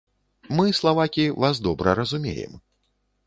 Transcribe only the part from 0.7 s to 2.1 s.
славакі, вас добра